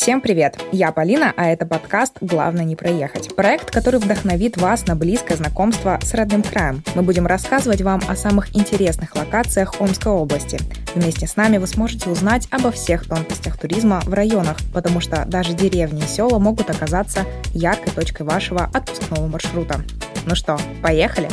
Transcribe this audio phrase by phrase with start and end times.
[0.00, 0.58] Всем привет!
[0.72, 3.36] Я Полина, а это подкаст «Главное не проехать».
[3.36, 6.82] Проект, который вдохновит вас на близкое знакомство с родным краем.
[6.94, 10.58] Мы будем рассказывать вам о самых интересных локациях Омской области.
[10.94, 15.52] Вместе с нами вы сможете узнать обо всех тонкостях туризма в районах, потому что даже
[15.52, 19.82] деревни и села могут оказаться яркой точкой вашего отпускного маршрута.
[20.24, 21.28] Ну что, поехали?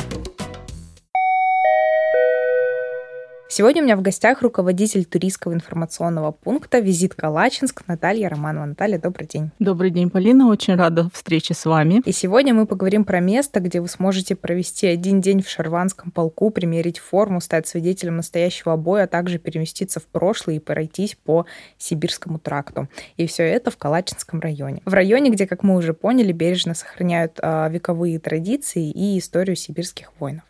[3.57, 8.65] Сегодня у меня в гостях руководитель туристского информационного пункта «Визит Калачинск» Наталья Романова.
[8.65, 9.49] Наталья, добрый день.
[9.57, 10.49] Добрый день, Полина.
[10.49, 12.03] Очень рада встрече с вами.
[12.05, 16.51] И сегодня мы поговорим про место, где вы сможете провести один день в Шарванском полку,
[16.51, 21.47] примерить форму, стать свидетелем настоящего боя, а также переместиться в прошлое и пройтись по
[21.79, 22.87] Сибирскому тракту.
[23.15, 24.83] И все это в Калачинском районе.
[24.85, 30.11] В районе, где, как мы уже поняли, бережно сохраняют э, вековые традиции и историю сибирских
[30.19, 30.43] воинов.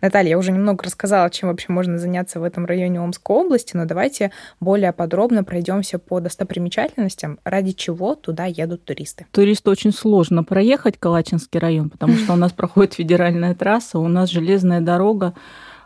[0.00, 3.84] Наталья, я уже немного рассказала, чем вообще можно заняться в этом районе Омской области, но
[3.84, 9.26] давайте более подробно пройдемся по достопримечательностям, ради чего туда едут туристы.
[9.32, 14.30] Туристу очень сложно проехать Калачинский район, потому что у нас проходит федеральная трасса, у нас
[14.30, 15.34] железная дорога,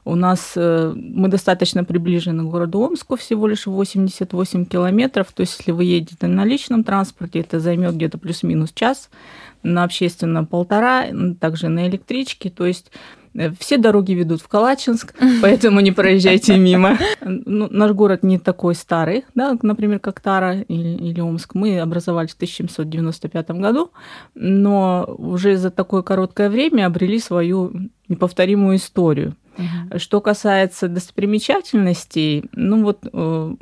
[0.04, 5.30] у нас э, мы достаточно приближены к городу Омску, всего лишь 88 километров.
[5.32, 9.10] То есть, если вы едете на личном транспорте, это займет где-то плюс-минус час,
[9.62, 11.06] на общественном полтора,
[11.38, 12.50] также на электричке.
[12.50, 12.90] То есть
[13.58, 16.98] все дороги ведут в Калачинск, поэтому не проезжайте мимо.
[17.22, 21.54] Ну, наш город не такой старый, да, например, как Тара или, или Омск.
[21.54, 23.90] Мы образовались в 1795 году,
[24.34, 27.72] но уже за такое короткое время обрели свою
[28.08, 29.36] неповторимую историю.
[29.56, 29.98] Uh-huh.
[29.98, 33.54] Что касается достопримечательностей, ну вот э,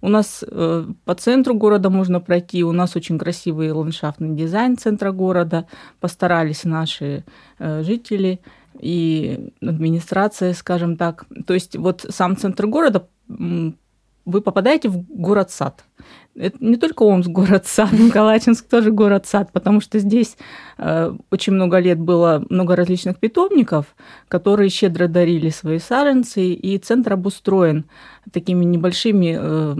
[0.00, 5.12] у нас э, по центру города можно пройти, у нас очень красивый ландшафтный дизайн центра
[5.12, 5.66] города,
[6.00, 7.24] постарались наши
[7.58, 8.40] жители
[8.80, 11.26] и администрация, скажем так.
[11.46, 13.08] То есть вот сам центр города,
[14.28, 15.84] вы попадаете в город-сад.
[16.36, 20.36] Это не только Омск город-сад, Калачинск тоже город-сад, потому что здесь
[20.76, 23.86] э, очень много лет было много различных питомников,
[24.28, 27.86] которые щедро дарили свои саженцы, и центр обустроен
[28.30, 29.76] такими небольшими э,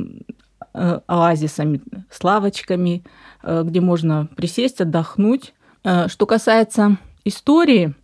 [0.73, 3.05] э, оазисами, с лавочками,
[3.45, 5.55] где можно присесть, отдохнуть.
[5.83, 7.95] Что касается истории,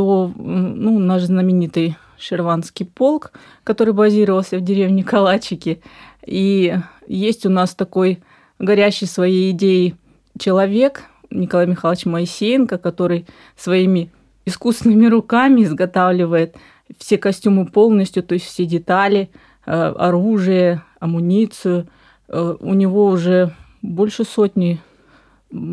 [0.00, 3.32] то ну, наш знаменитый Шерванский полк,
[3.64, 5.82] который базировался в деревне Калачики.
[6.24, 6.74] И
[7.06, 8.22] есть у нас такой
[8.58, 9.96] горящий своей идеей
[10.38, 13.26] человек, Николай Михайлович Моисеенко, который
[13.58, 14.10] своими
[14.46, 16.56] искусственными руками изготавливает
[16.96, 19.28] все костюмы полностью, то есть все детали,
[19.66, 21.88] э, оружие, амуницию.
[22.28, 24.80] Э, у него уже больше сотни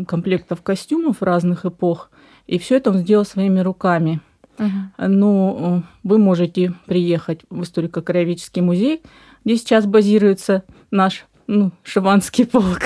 [0.06, 2.10] комплектов костюмов разных эпох.
[2.48, 4.20] И все это он сделал своими руками.
[4.56, 5.06] Uh-huh.
[5.06, 9.02] Ну, вы можете приехать в историко-краеведческий музей,
[9.44, 12.82] где сейчас базируется наш ну, Шиванский полк,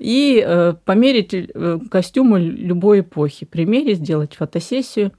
[0.00, 5.12] и э, померить э, костюмы любой эпохи, примерить, сделать фотосессию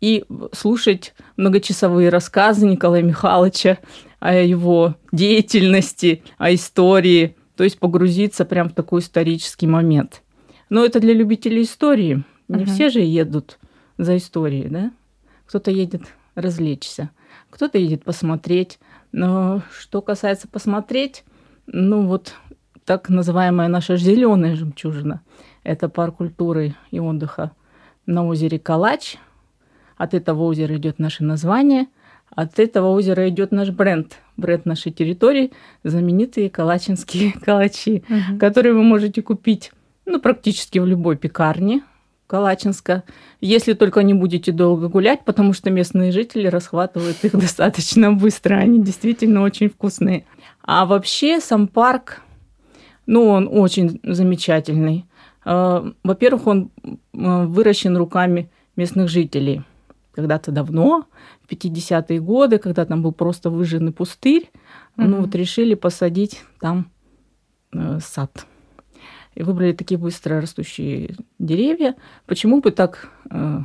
[0.00, 3.78] и слушать многочасовые рассказы Николая Михайловича
[4.20, 10.22] о его деятельности, о истории, то есть погрузиться прям в такой исторический момент.
[10.70, 12.24] Но это для любителей истории.
[12.56, 12.74] Не uh-huh.
[12.74, 13.58] все же едут
[13.98, 14.92] за историей, да?
[15.46, 16.02] Кто-то едет
[16.34, 17.10] развлечься,
[17.50, 18.78] кто-то едет посмотреть.
[19.12, 21.24] Но что касается посмотреть,
[21.66, 22.34] ну вот
[22.84, 25.22] так называемая наша зеленая жемчужина,
[25.62, 27.52] это парк культуры и отдыха
[28.06, 29.16] на озере Калач.
[29.96, 31.86] От этого озера идет наше название,
[32.34, 35.52] от этого озера идет наш бренд, бренд нашей территории,
[35.84, 38.38] знаменитые калачинские калачи, угу.
[38.38, 39.70] которые вы можете купить
[40.06, 41.82] ну, практически в любой пекарне
[42.26, 43.04] Калачинска,
[43.40, 48.54] если только не будете долго гулять, потому что местные жители расхватывают их достаточно быстро.
[48.54, 50.24] Они действительно очень вкусные.
[50.62, 52.22] А вообще сам парк,
[53.06, 55.06] ну, он очень замечательный.
[55.44, 56.70] А, во-первых, он
[57.12, 59.62] выращен руками местных жителей.
[60.12, 61.06] Когда-то давно,
[61.46, 64.50] в 50-е годы, когда там был просто выжженный пустырь,
[64.96, 65.06] mm-hmm.
[65.06, 66.90] ну вот решили посадить там
[67.72, 68.46] э, сад
[69.34, 71.94] и выбрали такие быстро растущие деревья.
[72.26, 73.60] Почему бы так э,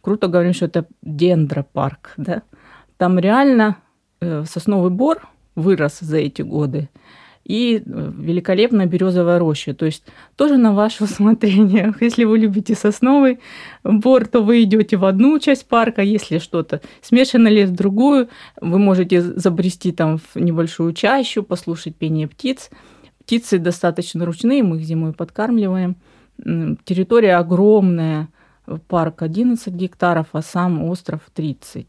[0.00, 2.42] круто говорим, что это дендропарк, да?
[2.96, 3.76] Там реально
[4.20, 6.88] э, сосновый бор вырос за эти годы,
[7.48, 9.74] и э, великолепная березовая роща.
[9.74, 10.04] То есть
[10.36, 11.94] тоже на ваше усмотрение.
[12.00, 13.40] Если вы любите сосновый
[13.82, 16.02] бор, то вы идете в одну часть парка.
[16.02, 18.28] Если что-то смешано лес в другую,
[18.60, 22.70] вы можете забрести там в небольшую чащу, послушать пение птиц
[23.28, 25.96] птицы достаточно ручные, мы их зимой подкармливаем.
[26.84, 28.28] Территория огромная,
[28.88, 31.86] парк 11 гектаров, а сам остров 30.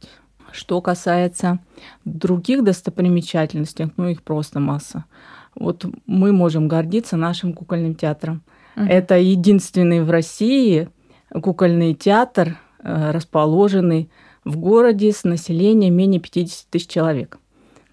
[0.51, 1.59] Что касается
[2.03, 5.05] других достопримечательностей, ну их просто масса.
[5.55, 8.41] Вот мы можем гордиться нашим кукольным театром.
[8.75, 8.87] Uh-huh.
[8.89, 10.89] Это единственный в России
[11.31, 14.09] кукольный театр, э, расположенный
[14.43, 17.37] в городе с населением менее 50 тысяч человек.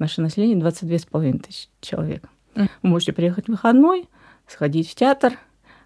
[0.01, 2.29] Наше население 22,5 тысяч человек.
[2.57, 4.09] Вы можете приехать в выходной,
[4.47, 5.35] сходить в театр.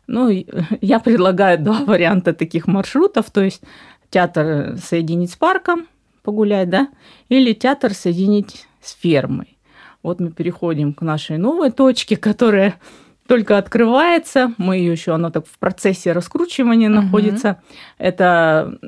[0.06, 0.28] Ну,
[0.80, 3.62] я предлагаю два варианта таких маршрутов, то есть
[4.10, 5.86] театр соединить с парком,
[6.22, 6.88] погулять, да,
[7.28, 9.58] или театр соединить с фермой.
[10.02, 12.76] Вот мы переходим к нашей новой точке, которая
[13.26, 14.54] только открывается.
[14.58, 17.02] Мы ее еще, она так в процессе раскручивания угу.
[17.02, 17.62] находится.
[17.98, 18.78] Это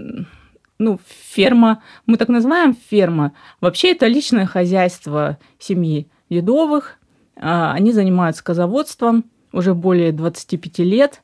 [0.78, 3.32] ну, ферма, мы так называем ферма.
[3.61, 6.99] Вообще это личное хозяйство семьи Едовых.
[7.43, 11.23] А, они занимаются козоводством уже более 25 лет.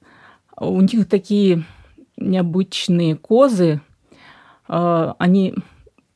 [0.57, 1.63] У них такие
[2.17, 3.81] необычные козы.
[4.67, 5.55] А, они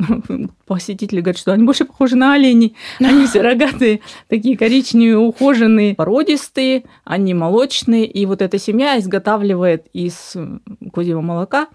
[0.66, 2.74] посетители говорят, что они больше похожи на оленей.
[2.98, 8.04] Они все рогатые, такие коричневые, ухоженные, породистые, они молочные.
[8.04, 10.36] И вот эта семья изготавливает из
[10.92, 11.68] козьего молока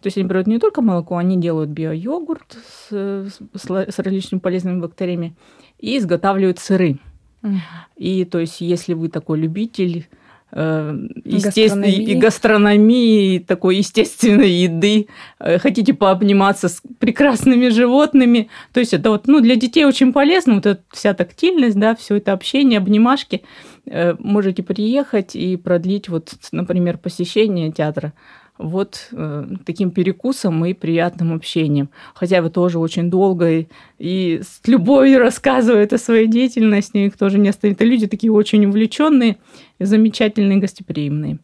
[0.00, 2.58] то есть они берут не только молоко, они делают био-йогурт
[2.90, 5.34] с, с, с различными полезными бактериями
[5.78, 6.98] и изготавливают сыры.
[7.44, 7.58] Mm.
[7.96, 10.08] И то есть, если вы такой любитель
[10.56, 15.08] Э, естественной и гастрономии, такой естественной еды,
[15.40, 18.48] э, хотите пообниматься с прекрасными животными.
[18.72, 22.18] То есть это вот, ну, для детей очень полезно, вот эта вся тактильность, да, все
[22.18, 23.42] это общение, обнимашки.
[23.86, 28.12] Э, можете приехать и продлить вот, например, посещение театра
[28.58, 31.88] вот э, таким перекусом и приятным общением.
[32.14, 33.68] Хотя вы тоже очень долго и,
[33.98, 37.76] и с любовью рассказывают о своей деятельности, их тоже не оставит.
[37.76, 39.38] Это люди такие очень увлеченные,
[39.80, 41.38] замечательные, гостеприимные.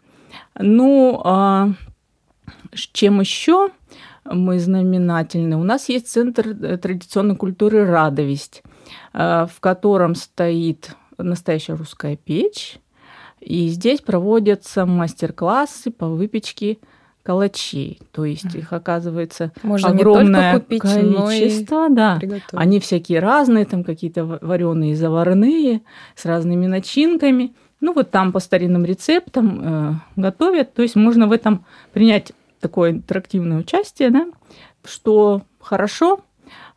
[0.58, 1.72] Ну, а
[2.72, 3.70] чем еще
[4.24, 5.56] мы знаменательны?
[5.56, 8.62] У нас есть Центр э, традиционной культуры «Радовесть»,
[9.12, 12.78] э, в котором стоит настоящая русская печь,
[13.40, 16.78] и здесь проводятся мастер-классы по выпечке
[17.22, 18.00] калачей.
[18.12, 21.88] То есть их оказывается Можно огромное купить, количество.
[21.90, 22.18] да.
[22.52, 25.82] Они всякие разные, там какие-то вареные заварные,
[26.14, 27.54] с разными начинками.
[27.80, 30.74] Ну вот там по старинным рецептам э, готовят.
[30.74, 34.26] То есть можно в этом принять такое интерактивное участие, да,
[34.84, 36.20] что хорошо.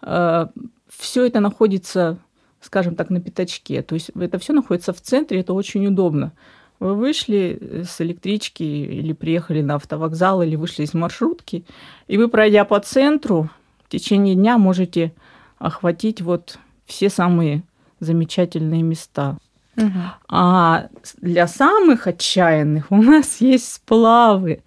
[0.01, 0.47] Э,
[0.87, 2.19] все это находится,
[2.61, 3.81] скажем так, на пятачке.
[3.81, 6.33] То есть это все находится в центре, это очень удобно.
[6.83, 11.63] Вы вышли э, с электрички или приехали на автовокзал или вышли из маршрутки,
[12.07, 13.49] и вы, пройдя по центру,
[13.85, 15.13] в течение дня можете
[15.59, 17.63] охватить вот все самые
[18.01, 19.37] замечательные места.
[19.77, 19.99] Угу.
[20.27, 20.87] А
[21.21, 24.61] для самых отчаянных у нас есть сплавы.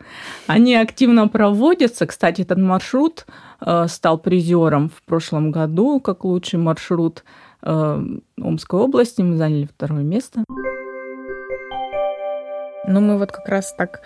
[0.46, 2.06] Они активно проводятся.
[2.06, 3.26] Кстати, этот маршрут
[3.60, 7.24] э, стал призером в прошлом году как лучший маршрут
[7.60, 8.02] э,
[8.40, 9.20] Омской области.
[9.20, 10.44] Мы заняли второе место.
[12.86, 14.02] Ну, мы вот как раз так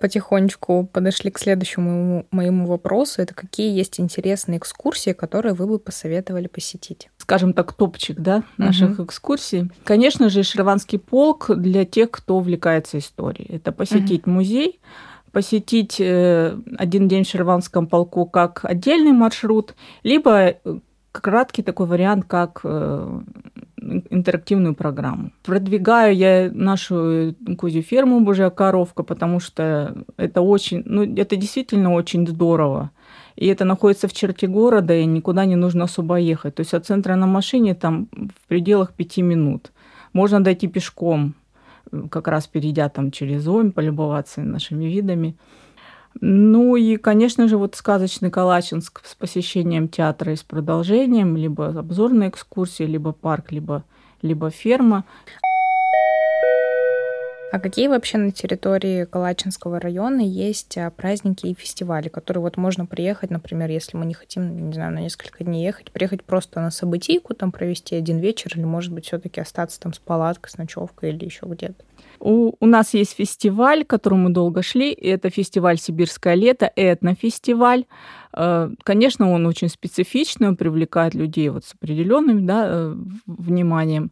[0.00, 3.22] потихонечку подошли к следующему моему вопросу.
[3.22, 7.10] Это какие есть интересные экскурсии, которые вы бы посоветовали посетить?
[7.18, 9.04] Скажем так, топчик, да, наших угу.
[9.04, 9.70] экскурсий.
[9.84, 13.56] Конечно же, Шерванский полк для тех, кто увлекается историей.
[13.56, 14.30] Это посетить угу.
[14.30, 14.80] музей,
[15.32, 20.56] посетить э, один день в Шерванском полку как отдельный маршрут, либо э,
[21.12, 23.20] краткий такой вариант, как э,
[24.10, 25.30] интерактивную программу.
[25.42, 32.26] Продвигаю я нашу козью ферму «Божья коровка», потому что это очень, ну, это действительно очень
[32.26, 32.90] здорово.
[33.36, 36.56] И это находится в черте города, и никуда не нужно особо ехать.
[36.56, 39.70] То есть от центра на машине там в пределах пяти минут.
[40.12, 41.34] Можно дойти пешком,
[42.10, 45.36] как раз перейдя там через Омь, полюбоваться нашими видами.
[46.20, 52.28] Ну и, конечно же, вот сказочный Калачинск с посещением театра и с продолжением, либо обзорная
[52.28, 53.84] экскурсия, либо парк, либо,
[54.22, 55.04] либо ферма.
[57.50, 62.84] А какие вообще на территории Калачинского района есть а, праздники и фестивали, которые вот можно
[62.84, 66.70] приехать, например, если мы не хотим, не знаю, на несколько дней ехать, приехать просто на
[66.70, 70.58] событийку, там провести один вечер, или, может быть, все таки остаться там с палаткой, с
[70.58, 71.82] ночевкой или еще где-то?
[72.20, 74.92] У, у нас есть фестиваль, к которому мы долго шли.
[74.92, 77.84] Это фестиваль «Сибирское лето», этнофестиваль.
[78.32, 82.96] Э, конечно, он очень специфичный, он привлекает людей вот с определенным да, э,
[83.26, 84.10] вниманием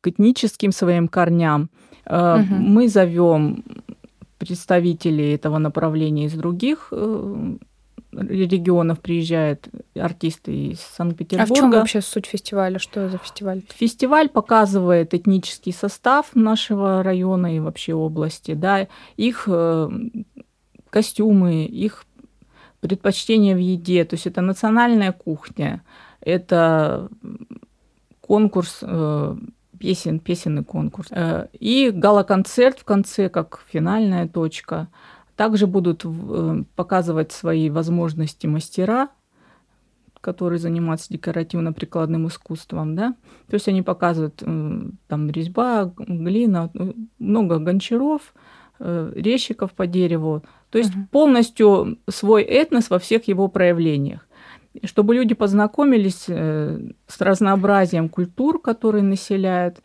[0.00, 1.70] к этническим своим корням.
[2.06, 2.54] Угу.
[2.54, 3.64] Мы зовем
[4.38, 6.92] представителей этого направления из других
[8.12, 11.52] регионов приезжают артисты из Санкт-Петербурга.
[11.52, 12.78] А в чем вообще суть фестиваля?
[12.78, 13.62] Что за фестиваль?
[13.74, 19.90] Фестиваль показывает этнический состав нашего района и вообще области, да, их э,
[20.90, 22.04] костюмы, их
[22.80, 24.04] предпочтения в еде.
[24.04, 25.82] То есть это национальная кухня,
[26.20, 27.08] это
[28.20, 29.36] конкурс э,
[29.78, 31.08] песен, песенный конкурс.
[31.10, 34.88] Э, и гала-концерт в конце, как финальная точка.
[35.38, 39.10] Также будут э, показывать свои возможности мастера,
[40.20, 43.14] которые занимаются декоративно-прикладным искусством, да,
[43.46, 46.72] то есть они показывают там резьба, глина,
[47.20, 48.34] много гончаров,
[48.80, 51.06] резчиков по дереву, то есть угу.
[51.12, 54.26] полностью свой этнос во всех его проявлениях.
[54.82, 59.82] Чтобы люди познакомились э, с разнообразием культур, которые населяют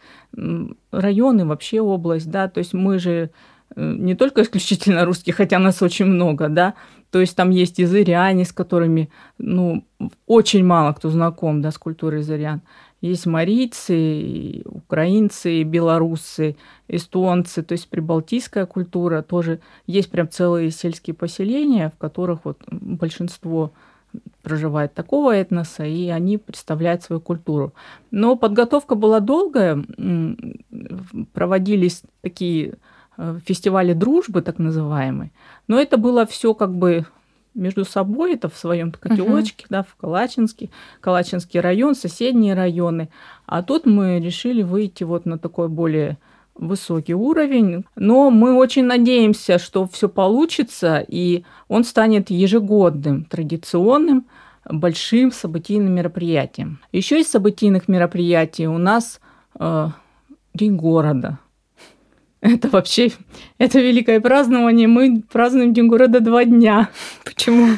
[0.91, 3.29] районы, вообще область, да, то есть мы же э,
[3.75, 6.73] не только исключительно русские, хотя нас очень много, да,
[7.11, 9.85] то есть там есть и зыряне, с которыми, ну,
[10.25, 12.61] очень мало кто знаком, да, с культурой зырян.
[13.01, 16.55] Есть марийцы, украинцы, белорусы,
[16.87, 19.59] эстонцы, то есть прибалтийская культура тоже.
[19.85, 23.73] Есть прям целые сельские поселения, в которых вот большинство
[24.41, 27.73] проживает такого этноса, и они представляют свою культуру.
[28.09, 29.83] Но подготовка была долгая,
[31.33, 32.75] проводились такие
[33.17, 35.31] э, фестивали дружбы, так называемые,
[35.67, 37.05] но это было все как бы
[37.55, 39.69] между собой, это в своем котелочке, uh-huh.
[39.69, 40.69] да, в Калачинске,
[41.01, 43.09] Калачинский район, соседние районы.
[43.45, 46.17] А тут мы решили выйти вот на такой более
[46.55, 54.27] высокий уровень, но мы очень надеемся, что все получится, и он станет ежегодным, традиционным,
[54.69, 56.79] большим событийным мероприятием.
[56.91, 59.19] Еще из событийных мероприятий у нас
[59.59, 59.89] э,
[60.53, 61.39] День города.
[62.43, 63.09] Это вообще,
[63.57, 64.89] это великое празднование.
[64.89, 66.89] Мы празднуем День города два дня.
[67.23, 67.77] Почему?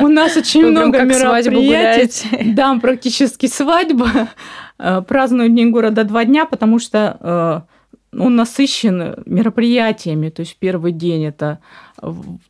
[0.00, 2.54] У нас очень много мероприятий.
[2.54, 4.30] Да, практически свадьба.
[4.78, 7.66] Э, празднуем День города два дня, потому что
[8.12, 10.30] э, он насыщен мероприятиями.
[10.30, 11.60] То есть первый день это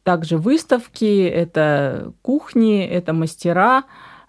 [0.05, 3.83] также выставки, это кухни, это мастера,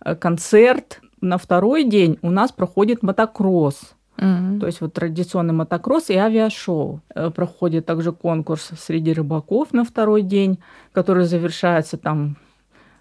[0.04, 1.00] э, концерт.
[1.22, 3.94] На второй день у нас проходит мотокросс.
[4.24, 4.60] Mm-hmm.
[4.60, 7.02] То есть вот традиционный мотокросс и авиашоу.
[7.14, 10.60] Э, проходит также конкурс среди рыбаков на второй день,
[10.94, 12.38] который завершается там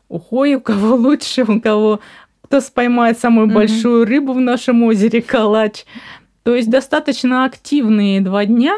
[0.08, 2.00] ухой, у кого лучше, у кого
[2.42, 3.54] кто споймает самую mm-hmm.
[3.54, 5.86] большую рыбу в нашем озере Калач.
[6.42, 8.76] То есть достаточно активные два дня.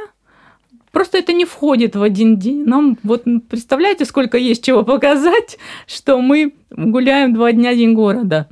[0.92, 2.64] Просто это не входит в один день.
[2.64, 5.58] Нам вот представляете, сколько есть чего показать,
[5.88, 8.48] что мы гуляем два дня День города.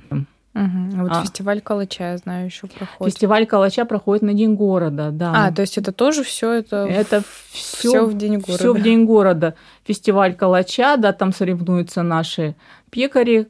[0.55, 1.03] Угу.
[1.03, 1.23] вот а.
[1.23, 3.15] фестиваль Калача, я знаю, еще проходит.
[3.15, 5.33] Фестиваль Калача проходит на День города, да.
[5.35, 6.87] А, то есть это тоже все это.
[6.87, 8.59] Это все в День города.
[8.59, 9.55] Все в День города.
[9.85, 12.55] Фестиваль Калача, да, там соревнуются наши
[12.91, 13.49] пекари,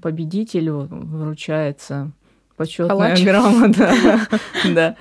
[0.00, 2.12] победителю вручается
[2.56, 4.20] Почетная грамота.
[4.74, 4.96] Да.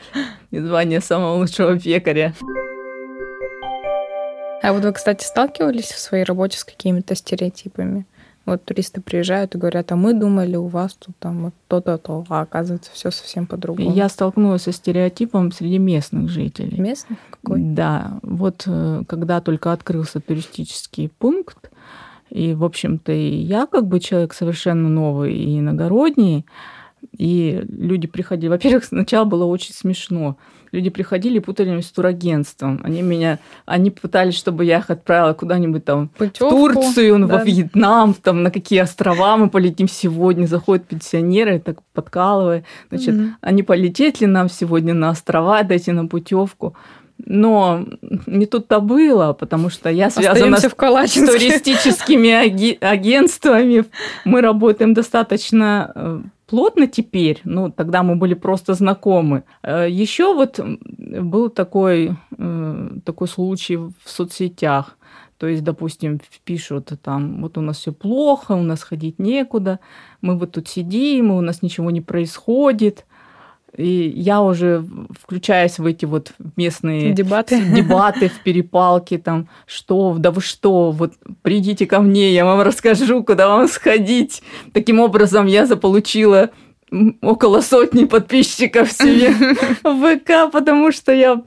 [0.52, 2.34] И звание самого лучшего пекаря.
[4.62, 8.06] А вот вы, кстати, сталкивались в своей работе с какими-то стереотипами?
[8.46, 12.26] Вот туристы приезжают и говорят, а мы думали, у вас тут там вот то-то, то,
[12.28, 13.94] а оказывается все совсем по-другому.
[13.94, 16.78] Я столкнулась со стереотипом среди местных жителей.
[16.78, 17.18] Местных?
[17.30, 17.62] Какой?
[17.62, 18.20] Да.
[18.22, 21.72] Вот э, когда только открылся туристический пункт,
[22.30, 26.46] и, в общем-то, и я как бы человек совершенно новый и иногородний,
[27.18, 28.50] и люди приходили.
[28.50, 30.38] Во-первых, сначала было очень смешно.
[30.72, 32.82] Люди приходили и путали меня с турагентством.
[32.84, 37.38] Они меня, они пытались, чтобы я их отправила куда-нибудь там Путевку, в Турцию, да.
[37.38, 40.48] во Вьетнам, там на какие острова мы полетим сегодня.
[40.48, 42.64] Заходят пенсионеры, так подкалывая.
[42.90, 46.76] Значит, mm они полететь ли нам сегодня на острова, дайте нам путевку.
[47.26, 47.86] Но
[48.26, 53.86] не тут-то было, потому что я связана с, с туристическими агентствами.
[54.26, 56.22] Мы работаем достаточно э,
[56.54, 59.44] плотно теперь, ну, тогда мы были просто знакомы.
[59.64, 64.96] Э, Еще вот был такой, э, такой случай в соцсетях.
[65.40, 69.80] То есть, допустим, пишут там, вот у нас все плохо, у нас ходить некуда,
[70.22, 73.06] мы вот тут сидим, у нас ничего не происходит.
[73.78, 74.86] И я уже
[75.20, 81.14] включаюсь в эти вот местные дебаты, дебаты в перепалке, там, что, да вы что, вот
[81.42, 84.44] придите ко мне, я вам расскажу, куда вам сходить.
[84.74, 86.52] Таким образом, я заполучила
[87.22, 89.32] около сотни подписчиков себе
[89.84, 91.42] в ВК, потому что я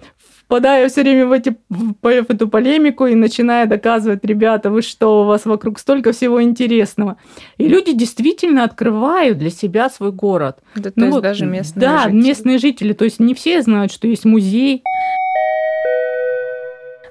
[0.47, 5.25] впадаю все время в, эти, в эту полемику и начинаю доказывать, ребята, вы что, у
[5.25, 7.17] вас вокруг столько всего интересного.
[7.59, 10.59] И люди действительно открывают для себя свой город.
[10.77, 12.23] Да, ну, то есть даже местные да, жители.
[12.23, 12.93] местные жители.
[12.93, 14.83] То есть не все знают, что есть музей.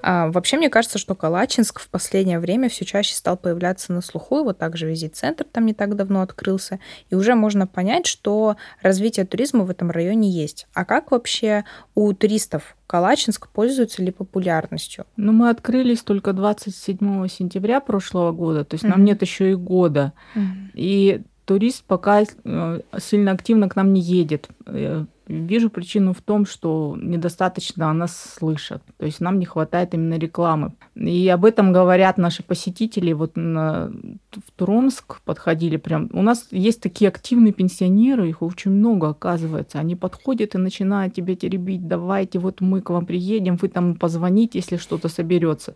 [0.08, 4.44] А, вообще, мне кажется, что Калачинск в последнее время все чаще стал появляться на слуху.
[4.44, 6.80] Вот также визит-центр там не так давно открылся.
[7.10, 10.68] И уже можно понять, что развитие туризма в этом районе есть.
[10.76, 15.08] А как вообще у туристов Калачинск пользуется ли популярностью?
[15.18, 18.90] Ну, мы открылись только 27 сентября прошлого года, то есть mm-hmm.
[18.90, 20.14] нам нет еще и года.
[20.36, 20.70] Mm-hmm.
[20.76, 24.50] И турист пока э, сильно активно к нам не едет.
[24.66, 28.84] Э, вижу причину в том, что недостаточно о нас слышат.
[28.98, 30.74] То есть нам не хватает именно рекламы.
[30.96, 33.14] И об этом говорят наши посетители.
[33.14, 33.92] Вот на,
[34.32, 36.10] в Туромск подходили прям.
[36.14, 39.80] У нас есть такие активные пенсионеры, их очень много оказывается.
[39.80, 41.88] Они подходят и начинают тебя теребить.
[41.88, 45.74] Давайте, вот мы к вам приедем, вы там позвоните, если что-то соберется.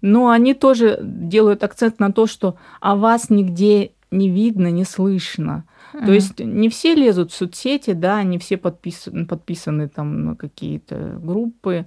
[0.00, 5.64] Но они тоже делают акцент на то, что о вас нигде не видно, не слышно.
[5.92, 6.06] Uh-huh.
[6.06, 11.18] То есть не все лезут в соцсети, да, не все подписаны, подписаны там на какие-то
[11.22, 11.86] группы.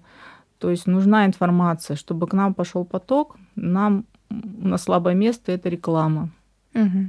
[0.57, 3.35] То есть нужна информация, чтобы к нам пошел поток.
[3.55, 6.29] Нам на слабое место это реклама.
[6.73, 7.07] Uh-huh.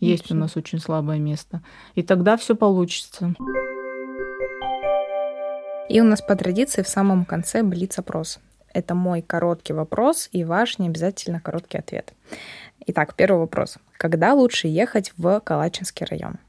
[0.00, 1.62] Есть у нас очень слабое место.
[1.94, 3.34] И тогда все получится.
[5.88, 8.40] И у нас по традиции в самом конце блиц-опрос.
[8.72, 12.14] Это мой короткий вопрос и ваш не обязательно короткий ответ.
[12.86, 13.78] Итак, первый вопрос.
[14.02, 16.40] Когда лучше ехать в Калачинский район?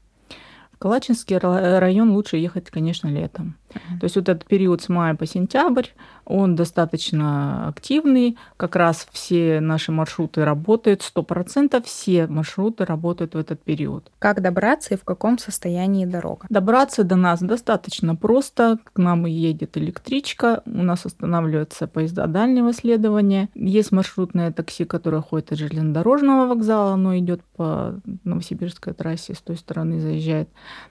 [0.72, 3.56] В Калачинский район лучше ехать, конечно, летом.
[3.70, 4.00] Uh-huh.
[4.00, 5.86] То есть вот этот период с мая по сентябрь,
[6.26, 8.36] он достаточно активный.
[8.56, 14.10] Как раз все наши маршруты работают, 100% все маршруты работают в этот период.
[14.18, 16.46] Как добраться и в каком состоянии дорога?
[16.50, 18.78] Добраться до нас достаточно просто.
[18.92, 23.48] К нам едет электричка, у нас останавливаются поезда дальнего следования.
[23.54, 29.56] Есть маршрутное такси, которое ходит от железнодорожного вокзала, оно идет по Новосибирской трассе, с той
[29.56, 30.48] стороны заезжает.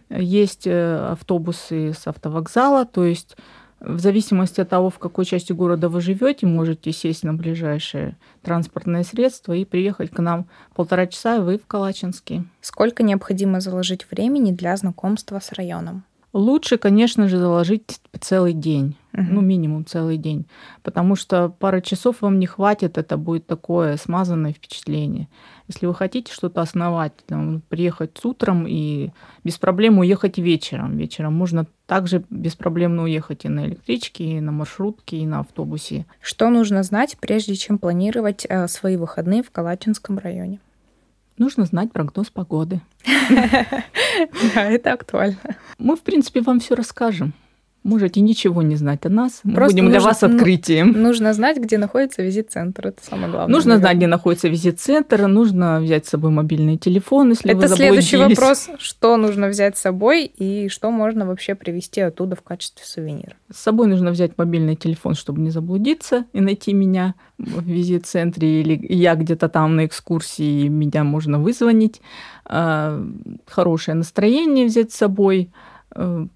[0.10, 3.36] Есть э, автобусы с автовокзала, то есть
[3.84, 9.04] в зависимости от того, в какой части города вы живете, можете сесть на ближайшее транспортное
[9.04, 12.46] средство и приехать к нам полтора часа, и вы в Калачинске.
[12.62, 16.04] Сколько необходимо заложить времени для знакомства с районом?
[16.32, 20.48] Лучше, конечно же, заложить целый день, ну минимум целый день,
[20.82, 25.28] потому что пара часов вам не хватит, это будет такое смазанное впечатление.
[25.68, 29.12] Если вы хотите что-то основать, там, приехать с утром и
[29.44, 30.98] без проблем уехать вечером.
[30.98, 36.06] Вечером можно также беспроблемно уехать и на электричке, и на маршрутке, и на автобусе.
[36.20, 40.60] Что нужно знать, прежде чем планировать э, свои выходные в Калачинском районе?
[41.38, 42.82] Нужно знать прогноз погоды.
[44.54, 45.38] Да, это актуально.
[45.80, 47.34] Мы, в принципе, вам все расскажем.
[47.84, 49.42] Можете ничего не знать о нас.
[49.44, 50.94] Мы Просто будем нужно, для вас открытием.
[50.94, 52.88] Нужно знать, где находится визит-центр.
[52.88, 53.54] Это самое главное.
[53.54, 53.82] Нужно наверное.
[53.82, 55.28] знать, где находится визит-центр.
[55.28, 58.70] Нужно взять с собой мобильный телефон, если Это вы следующий вопрос.
[58.78, 63.36] Что нужно взять с собой и что можно вообще привезти оттуда в качестве сувенира?
[63.54, 68.62] С собой нужно взять мобильный телефон, чтобы не заблудиться и найти меня в визит-центре.
[68.62, 72.02] Или я где-то там на экскурсии, меня можно вызвонить.
[72.46, 73.06] А,
[73.46, 75.52] хорошее настроение взять с собой
[75.92, 76.28] а,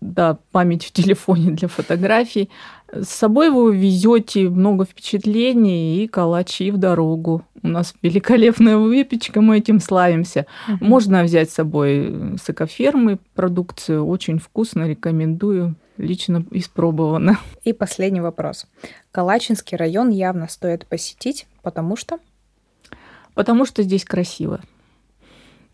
[0.00, 2.48] да, память в телефоне для фотографий.
[2.92, 7.44] С собой вы везете много впечатлений и калачи в дорогу.
[7.62, 10.46] У нас великолепная выпечка, мы этим славимся.
[10.66, 10.78] Uh-huh.
[10.80, 17.38] Можно взять с собой с экофермы продукцию, очень вкусно, рекомендую, лично испробовано.
[17.62, 18.66] И последний вопрос.
[19.12, 22.18] Калачинский район явно стоит посетить, потому что?
[23.34, 24.60] Потому что здесь красиво.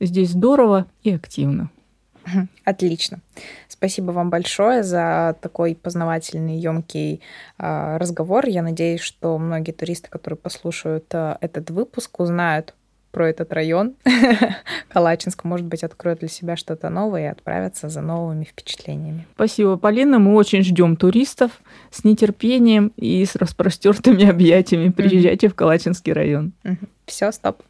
[0.00, 1.70] Здесь здорово и активно.
[2.64, 3.20] Отлично.
[3.68, 7.20] Спасибо вам большое за такой познавательный, емкий
[7.58, 8.46] э, разговор.
[8.46, 12.74] Я надеюсь, что многие туристы, которые послушают э, этот выпуск, узнают
[13.16, 13.94] про этот район.
[14.88, 19.26] Калачинск, может быть, откроют для себя что-то новое и отправятся за новыми впечатлениями.
[19.36, 20.18] Спасибо, Полина.
[20.18, 21.52] Мы очень ждем туристов
[21.90, 24.90] с нетерпением и с распростертыми объятиями.
[24.90, 26.52] Приезжайте в Калачинский район.
[27.06, 27.62] Все, стоп.